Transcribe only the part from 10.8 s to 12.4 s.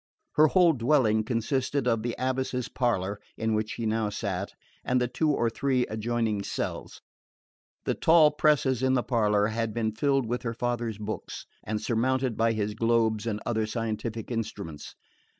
books, and surmounted